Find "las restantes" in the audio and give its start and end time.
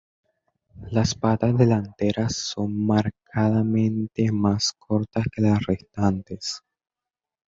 5.43-6.63